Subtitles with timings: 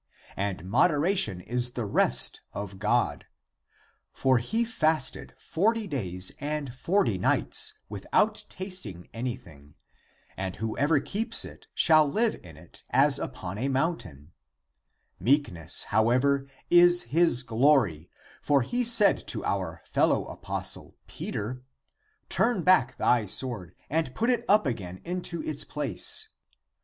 [0.35, 3.25] <And moderation is the rest (recreation) of God.>
[4.11, 9.75] For he fasted forty days and forty nights, without tasting any thing.
[10.35, 14.31] And whoever keeps it shall live in it as upon a mountain.
[15.19, 18.09] Meekness, however, is his glory,
[18.41, 21.61] for he said to our fellow apostle Peter,
[22.27, 26.29] Turn back thy sword and put it up again into its place.